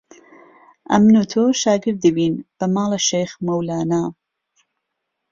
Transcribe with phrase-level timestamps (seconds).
[0.91, 4.03] ئەمن و تۆ شاگردی وین بە ماڵە شێخ مەولانە